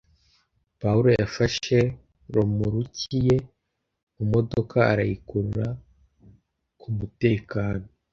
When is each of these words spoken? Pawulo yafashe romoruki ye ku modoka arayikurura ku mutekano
Pawulo 0.81 1.09
yafashe 1.21 1.77
romoruki 2.35 3.15
ye 3.27 3.37
ku 4.15 4.21
modoka 4.31 4.77
arayikurura 4.91 5.67
ku 6.79 6.87
mutekano 6.97 7.85